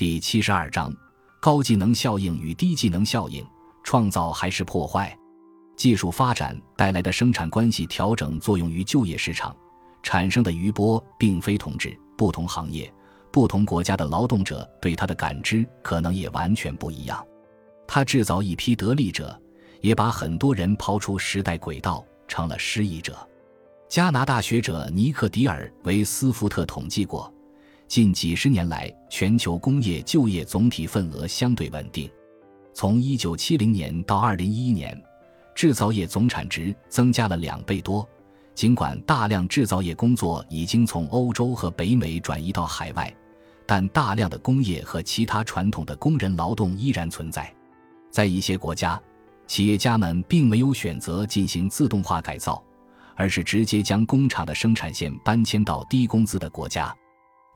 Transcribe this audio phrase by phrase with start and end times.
[0.00, 0.90] 第七十二章：
[1.42, 3.44] 高技能效应与低技能效应，
[3.84, 5.14] 创造还是破坏？
[5.76, 9.54] 技术发展带来的生产关系调整作用于就业市场
[10.02, 11.94] 产生的余波，并非同质。
[12.16, 12.90] 不同行业、
[13.30, 17.22] 不同国家的劳动者对它的感知可能也完全不一样。
[17.86, 19.38] 它制造一批得利者，
[19.82, 23.14] 也把很多人抛出时代轨道，成了失意者。
[23.86, 27.30] 加拿大学者尼克迪尔维斯福特统计过。
[27.90, 32.08] 近几十年来，全球工业就业总体份额相对稳定。
[32.72, 35.02] 从1970年到2011年，
[35.56, 38.08] 制造业总产值增加了两倍多。
[38.54, 43.12] 尽管大量制造业工作已经从欧洲和北美转移到海外，
[43.66, 47.52] 但大量的工业和其他传统的工人劳动依然存在。
[48.08, 49.02] 在一些国家，
[49.48, 52.62] 企业家们并没有选择进行自动化改造，
[53.16, 56.94] 而是直接将工厂的生产线搬迁到低工资的国家。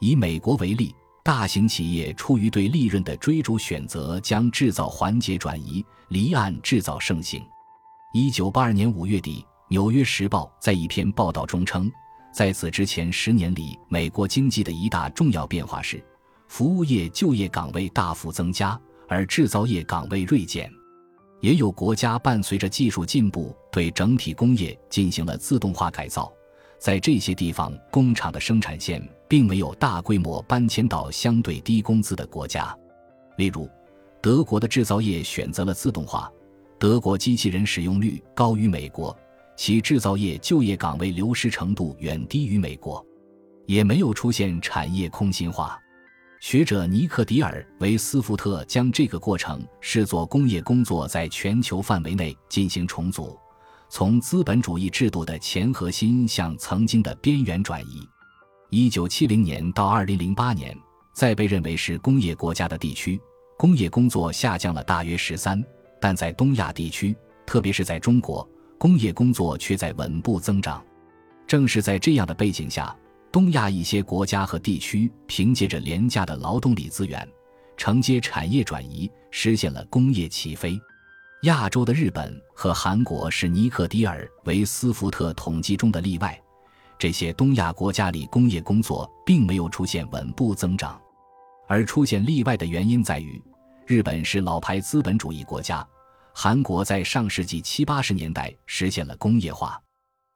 [0.00, 7.42] 以美国为例，大型企业出于对利润的追逐，选择将制造环节转移，离岸制造盛行。
[8.12, 11.90] 一九八二年五月底，《纽约时报》在一篇报道中称，
[12.32, 16.04] 在此之前十年里，美国经济的一大重要变化是，
[16.48, 18.78] 服务业就业岗位大幅增加，
[19.08, 20.70] 而制造业岗位锐减。
[21.40, 26.32] 也有国家伴随着技术进步，对整体工业进行了自动化改造。
[26.78, 32.76] 在这些地方，工厂的生产线并没有大规模搬迁到相对低工资的国家。
[33.36, 33.68] 例如，
[34.22, 36.30] 德国的制造业选择了自动化，
[36.78, 39.16] 德国机器人使用率高于美国，
[39.56, 43.04] 其制造业就业岗位流失程度远低于美国，
[43.66, 45.78] 也没有出现产业空心化。
[46.40, 53.38] 学者尼克迪尔维斯福特将这个过程视作工业工作在全球范围内进行重组。
[53.88, 58.06] 从资本主义制度的前核心向曾经的边缘转移。
[58.74, 60.76] 一九七零年到二零零八年，
[61.12, 63.20] 在被认为是工业国家的地区，
[63.56, 65.62] 工业工作下降了大约十三；
[66.00, 67.14] 但在东亚地区，
[67.46, 68.44] 特别是在中国，
[68.76, 70.84] 工业工作却在稳步增长。
[71.46, 72.92] 正是在这样的背景下，
[73.30, 77.24] 东亚一些国家和地区凭借着廉价的劳动力资源，
[77.76, 80.76] 承接产业转移，实现了工业起飞。
[81.42, 86.36] 亚洲的日本和韩国是尼克迪尔维斯福特统计中的例外。
[86.98, 91.00] 这些东亚国家里，工业工作并没有出现稳步增长，
[91.66, 93.42] 而出现例外的原因在于，
[93.86, 95.86] 日本是老牌资本主义国家，
[96.32, 99.80] 韩国在上世纪七八十年代实现了工业化。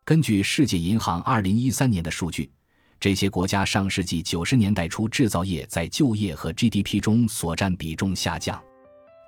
[0.04, 2.50] 根据世界银行二零一三年的数据，
[2.98, 8.60] 这些国家上世纪九十年代初制造业在就业和 GDP 中所占比重下降。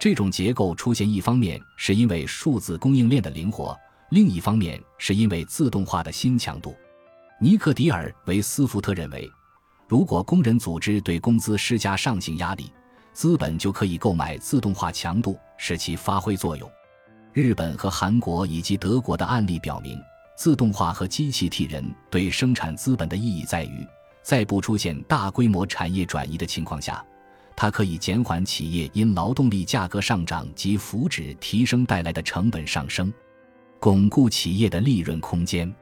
[0.00, 3.78] 这种结构出现，一方面是因为数字供应链的灵活，
[4.10, 6.74] 另一方面是因为自动化的新强度。
[7.42, 9.26] 尼克迪尔维斯福特认为，
[9.88, 12.70] 如果工人组织对工资施加上行压力，
[13.14, 16.70] 资本就可以购买自动化强度，使其发挥作用。
[17.32, 19.98] 日本和韩国以及德国的案例表明，
[20.36, 23.86] 自动化和机器替人对生产资本的意义在于，
[24.22, 27.02] 在不出现大规模产业转移的情况下。
[27.56, 33.10] 它可以减缓企业因劳动力价格上涨及福祉提升带来的成本上升，
[33.78, 35.74] 巩固企业的利润空间。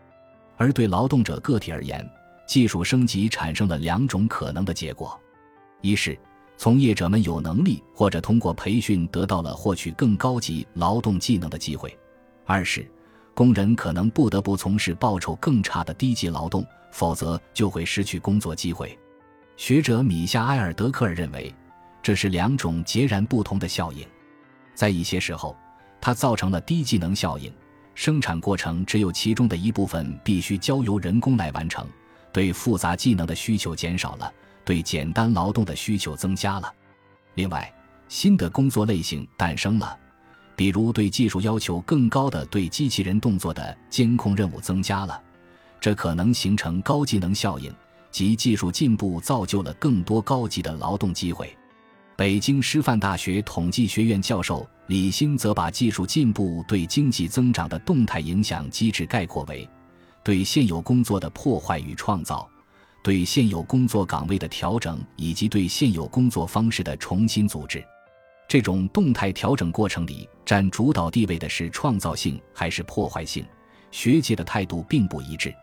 [0.59, 2.07] 而对劳动者个体而言，
[2.47, 5.19] 技术升级产生了两种可能的结果：
[5.81, 6.19] 一是
[6.59, 11.89] 从业者们有能力或者通过培训得到了获取更高级劳动技能的机会；
[12.45, 12.87] 二是
[13.33, 18.99] 工人可能不得不从事报酬更差的低级劳动，否则就会失去工作机会。
[19.57, 21.55] 学者米夏埃尔德克尔认为。
[22.01, 24.07] 这是两种截然不同的效应，
[24.73, 25.55] 在一些时候，
[26.01, 27.53] 它造成了低技能效应，
[27.99, 31.85] 生产过程只有其中的一部分必须交由人工来完成，
[32.33, 34.33] 对复杂技能的需求减少了，
[34.65, 36.73] 对简单劳动的需求增加了。
[37.35, 37.75] 另外，
[38.07, 39.99] 新的工作类型诞生了，
[40.55, 45.21] 比如对技术要求更高的对机器人动作的监控任务增加了，
[45.81, 47.75] 这可能形成高技能效应，
[48.13, 51.53] 即技术进步造就了更多高级的劳动机会。
[52.15, 59.69] 北京师范大学统计学院教授李欣则把技术进步对经济增长的动态影响机制概括为：
[60.25, 62.49] 对现有工作的破坏与创造，
[63.05, 67.85] 对现有工作岗位的调整，以及对现有工作方式的重新组织。
[68.49, 73.45] 这种动态调整过程里占主导地位的是创造性还是破坏性？
[73.91, 75.55] 学界的态度并不一致。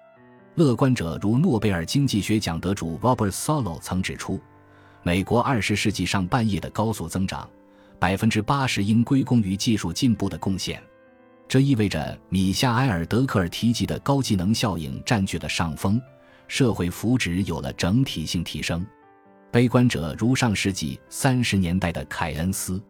[0.53, 4.39] 乐观者如诺贝尔经济学奖得主 Robert Solow 曾指出。
[5.01, 7.47] 美国二十世纪上半叶的高速增长，
[7.99, 10.81] 百分之八十应归功于技术进步的贡献。
[11.47, 16.01] 这意味着米夏埃尔·德克尔提及的高技能效应占据了上风，
[16.47, 18.85] 社会福祉有了整体性提升。
[19.51, 22.81] 悲观者如上世纪三十年代的凯恩斯，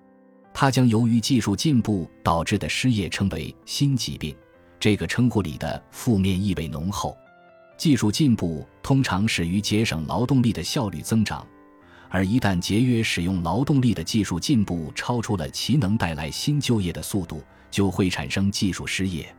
[0.53, 4.35] 他将由于技术进步导致的失业称为新疾病。
[4.79, 7.15] 这个称呼里的负面意味浓厚。
[7.77, 11.45] 技术进步通常始于节省劳动力的效率增长，
[12.15, 19.35] 而一旦节约使用劳动力的技术进步超出了其能带来新就业的速度，就会产生技术失业。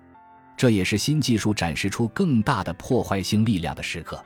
[0.59, 4.23] 这也是新技术展示出更大的破坏性力量的时刻。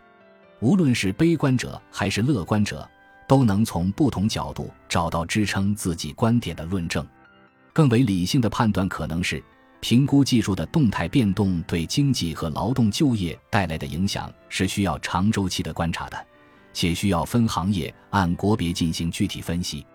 [0.59, 2.91] 无论是悲观者还是乐观者，
[3.29, 7.07] 都能从不同角度找到支撑自己观点的论证。
[7.73, 9.41] 更为理性的判断可能是，
[9.79, 16.27] 评估技术的动态变动对经济和劳动就业带来的影响是需要长周期的观察的，
[16.73, 19.87] 且需要分行业按国别进行具体分析。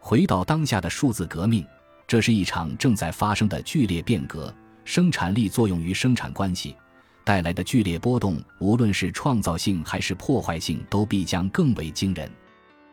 [0.00, 1.64] 回到当下的数字革命，
[2.06, 4.54] 这是一场正在发生的剧烈变革，
[4.84, 6.76] 生产力作用于生产关系。
[7.24, 12.30] 带来的剧烈波动，无论是创造性还是破坏性，都必将更为惊人。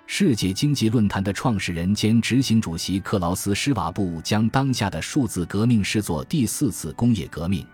[0.08, 7.66] 世界经济论坛的创始人兼执行主席克劳斯·施瓦布将当下的数字革命视作第四次工业革命。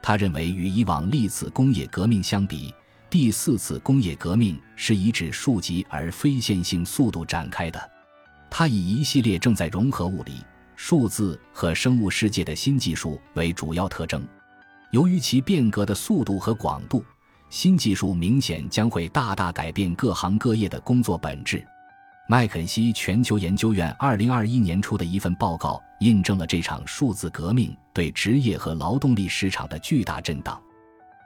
[0.00, 2.72] 他认为，与以往历次工业革命相比，
[3.10, 7.90] 第四次工业革命是以指数级而非线性速度展开的。
[8.50, 10.44] 它以一系列正在融合物理、
[10.76, 14.26] 数字和生物世界的新技术为主要特征。
[14.90, 17.02] 由于其变革的速度和广度，
[17.48, 21.64] 新技术明显将会大大改变各行各业的工作本质。
[22.28, 30.60] 麦肯锡全球研究院二零二一年出的一份报告印证了这场数字革命对职业和劳动力市场的巨大震荡，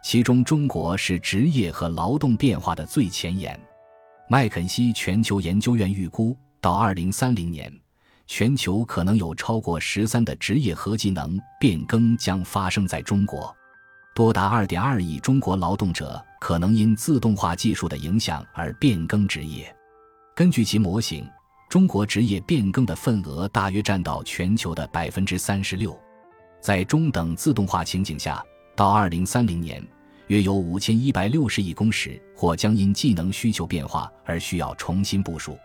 [0.02, 3.58] 其中中国是职业和劳动变化的最前沿。
[4.28, 7.72] 麦肯锡全球研究院预估，到二零三零年。
[8.26, 13.54] 全球可能有超过十三的职业和技能变更将发生在中国，
[14.14, 19.74] 多达二点二亿中国劳动者可能因自动化技术的影响而变更职业。
[20.34, 21.28] 根据其模型，
[21.68, 25.98] 中国职业变更的份额大约占到全球的百分之三十六。
[26.60, 28.42] 在中等自动化情景下，
[28.74, 29.86] 到二零三零年，
[30.28, 35.58] 约有五千一百六十亿工时或将因技能需求变化而需要重新部署。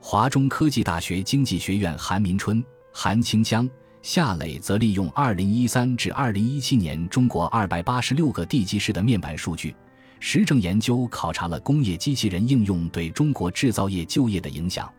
[0.00, 3.70] 华中科技大学经济学院韩民春、韩清江、
[4.02, 9.76] 夏磊则利用2013至2017年中国286个地级市的面板数据，
[10.18, 14.92] 实证研究考察了工业机器人应用对中国制造业就业的影响。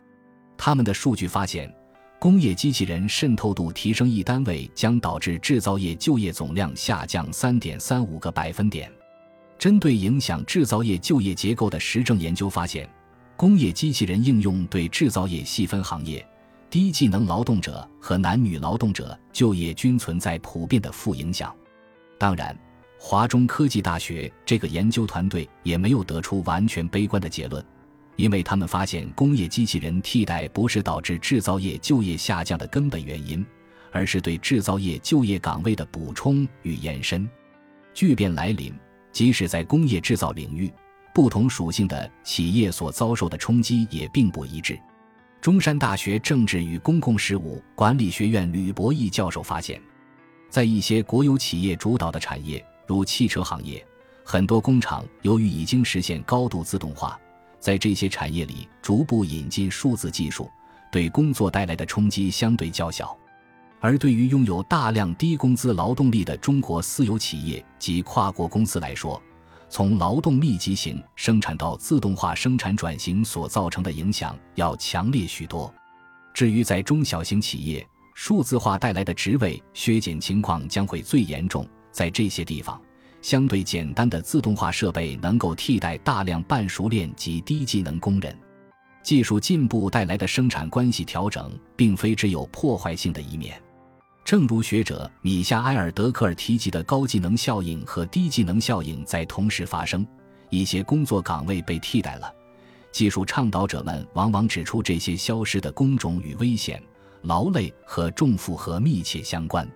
[0.56, 1.70] 他们的数据发现，
[2.22, 8.88] 工业机器人渗透度提升一单位将导致制造业就业总量下降3.35个百分点。
[9.58, 12.88] 针对影响制造业就业结构的实证研究发现。
[13.36, 16.24] 工业机器人应用对制造业细分行业、
[16.70, 21.52] 低技能劳动者和男女劳动者就业均存在普遍的负影响。
[22.20, 22.56] 当然，
[23.00, 27.64] 华中科技大学这个研究团队也没有得出完全悲观的结论，
[28.16, 33.44] 因为他们发现工业机器人替代不是导致制造业就业下降的根本原因，
[33.90, 37.28] 而是对制造业就业岗位的补充与延伸。
[37.94, 38.74] 巨变来临，
[39.12, 40.72] 即使在工业制造领域。
[41.14, 44.80] 不同属性的企业所遭受的冲击也并不一致。
[45.42, 49.78] 中山大学政治与公共事务管理学院吕博义教授发现，
[50.48, 53.86] 在一些国有企业主导的产业，如汽车行业，
[54.24, 57.20] 很多工厂由于已经实现高度自动化，
[57.62, 60.50] 在这些产业里逐步引进数字技术，
[60.90, 63.16] 对工作带来的冲击相对较小。
[63.78, 69.22] 而对于拥有大量低工资劳动力的中国私有企业及跨国公司来说，
[69.68, 75.72] 从劳动密集型生产到自动化生产转型所造成的影响要强烈许多。
[76.34, 81.64] 至于在中小型企业，数字化带来的职位削减情况将会最严重。
[81.92, 82.80] 在这些地方，
[83.22, 88.36] 相对简单的自动化设备能够替代大量半熟练及低技能工人。
[89.02, 93.60] 技术进步带来的生产关系调整，并非只有破坏性的一面。
[94.24, 100.06] 正如学者米夏埃尔·德克尔提及的高技能效应和低技能效应在同时发生，
[100.50, 102.32] 一些工作岗位被替代了。
[102.92, 106.80] 技术倡导者们往往指出，这些消失的工种与危险、
[107.22, 109.68] 劳累和重负荷密切相关。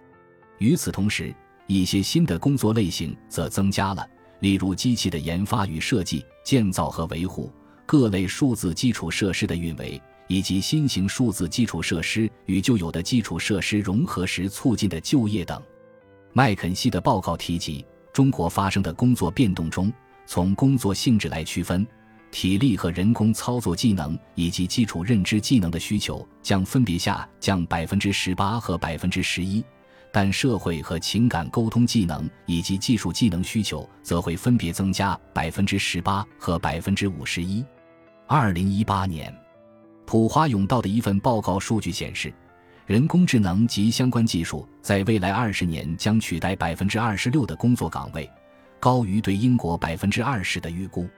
[0.59, 1.35] 与此同时，
[1.66, 4.08] 一些新的工作类型则增加了，
[4.40, 7.52] 例如机器的研发与设计、建造和维护、
[7.85, 10.00] 各类数字基础设施的运维。
[10.28, 15.62] 以及新型数字基础设施与旧有的基础设施融合时促进的就业等。
[16.32, 19.92] 麦肯锡的报告提及，中国发生的工作变动中，
[20.26, 21.87] 从工作性质来区分，
[22.32, 29.64] 体力和人工操作技能以及基础认知技能的需求将分别下降百分之十八和百分之十一，
[30.13, 37.65] 但社会和情感沟通技能以及技术技能需求则会分别增加百分之十八和百分之五十一。
[38.27, 39.35] 二零一八年，
[40.05, 42.33] 普华永道的一份报告数据显示，
[42.87, 48.31] 人工智能及相关技术在未来二十年将取代百分之二十六的工作岗位，
[48.81, 51.09] 高于对英国百分之二十的预估。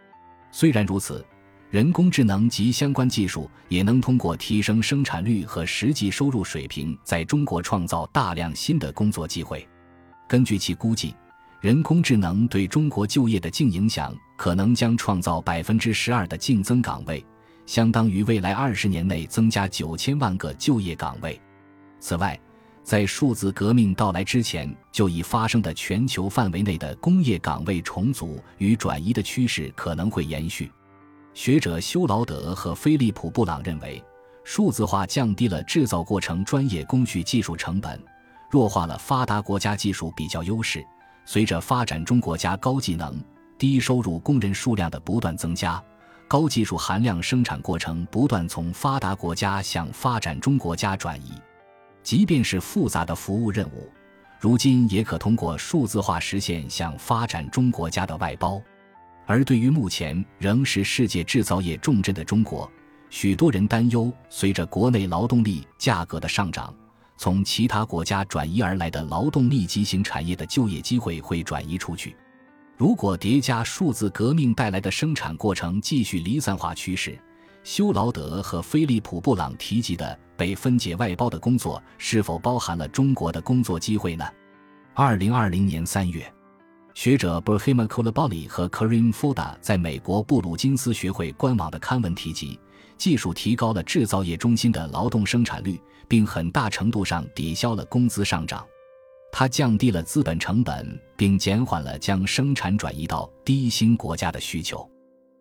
[0.50, 1.25] 虽然如此，
[1.70, 9.66] 人工智能及相关技术也能通过提升生产率和实际收入水平，在中国创造大量新的工作机会。
[10.28, 11.14] 根据其估计。
[11.60, 17.26] 人工智能对中国就业的净影响可能将创造百分之十二的净增岗位，
[17.66, 21.40] 相当于未来二十年内增加九千万个就业岗位。
[21.98, 22.38] 此外，
[22.84, 30.70] 在数字革命到来之前就已发生的全球范围内的工业岗位重组与转移的趋势可能会延续。
[31.38, 34.02] 学者休劳德和菲利普·布朗认为，
[34.42, 37.97] 数字化降低了制造过程专业工序技术成本，
[38.50, 40.85] 弱化了发达国家技术比较优势。
[41.25, 43.23] 随着发展中国家高技能、
[43.57, 45.80] 低收入工人数量的不断增加，
[46.26, 51.35] 高技术含量生产过程不断从发达国家向发展中国家转移。
[52.02, 53.88] 即便是复杂的服务任务，
[54.40, 58.61] 如今也可通过数字化实现向发展中国家的外包。
[59.28, 62.68] 而对于目前仍是世界制造业重镇的中国，
[63.11, 66.75] 许多人担忧，随着国内劳动力价格的上涨。
[67.18, 72.16] 从其他国家转移而来的劳动密集型产业的就业机会会转移出去。
[72.78, 77.18] 如果叠加数字革命带来的生产过程继续离散化趋势，
[77.62, 84.25] 休劳德和菲利普·布朗提及的被分解外包的工作是否包含了中国的工作机会呢？
[84.94, 86.32] 二零二零年三月，
[86.98, 92.58] 学者 Brahima Kolabali 和 Karim Foda 在美国布鲁金斯学会官网的刊文提及。
[92.96, 98.66] 技术提高了制造业中心的劳动生产率，并很大程度上抵消了工资上涨。
[99.30, 104.84] 它降低了资本成本，并减缓了将生产转移到低薪国家的需求。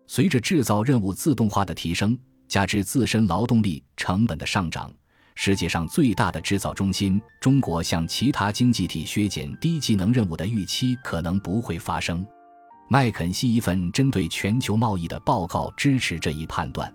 [0.05, 2.15] 随着制造任务自动化的提升，
[2.47, 4.93] 加之自身劳动力成本的上涨，
[5.39, 12.25] 世界上最大的制造中心——中国向其他经济体削减低技能任务的预期可能不会发生。
[12.89, 16.91] 麦肯锡一份针对全球贸易的报告支持这一判断。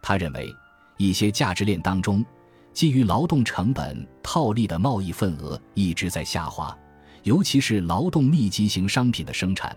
[0.00, 0.50] 他认为，
[0.96, 2.24] 一些价值链当中，
[2.72, 6.74] 基于劳动成本套利的贸易份额一直在下滑，
[7.22, 9.76] 尤其是劳动密集型商品的生产。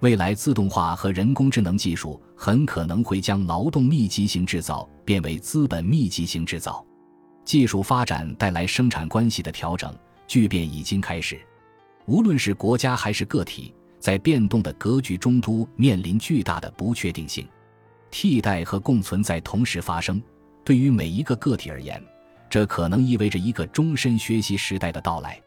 [0.00, 6.82] 未来自动化和人工智能技术很可能会将劳动密集型制造变为资本密集型制造。
[7.44, 9.94] 技术发展带来生产关系的调整，
[10.26, 11.40] 巨变已经开始。
[12.06, 17.46] 无论是国家还是个体，在变动的格局中都面临巨大的不确定性。
[18.10, 20.22] 替代和共存在同时发生，
[20.64, 22.02] 对于每一个个体而言，
[22.48, 25.40] 这可能意味着一个终身学习时代的到来。